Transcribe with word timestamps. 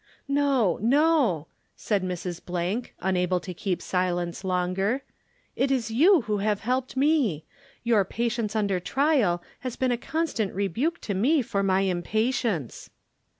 "No, 0.27 0.79
no," 0.81 1.45
said 1.75 2.01
Mrs.—— 2.01 2.41
unable 3.01 3.39
to 3.39 3.53
keep 3.53 3.83
silence 3.83 4.43
longer. 4.43 5.03
"It 5.55 5.69
is 5.69 5.91
you 5.91 6.21
who 6.21 6.39
have 6.39 6.61
helped 6.61 6.97
me. 6.97 7.45
Your 7.83 8.03
patience 8.03 8.55
under 8.55 8.79
trial 8.79 9.43
has 9.59 9.75
been 9.75 9.91
a 9.91 9.97
constant 9.97 10.55
rebuke 10.55 10.99
to 11.01 11.13
me 11.13 11.43
for 11.43 11.61
my 11.61 11.81
impatience." 11.81 12.89